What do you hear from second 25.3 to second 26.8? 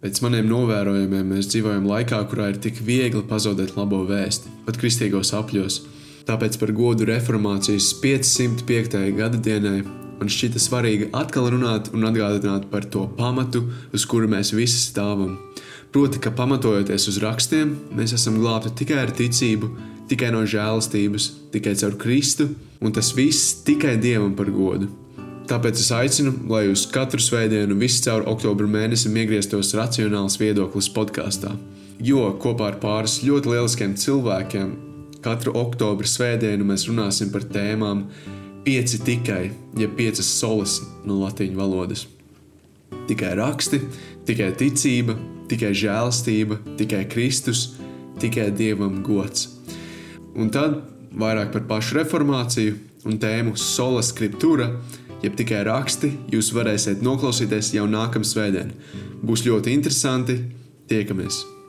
Tāpēc es aicinu, lai